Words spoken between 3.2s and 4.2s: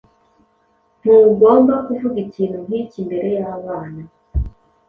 yabana.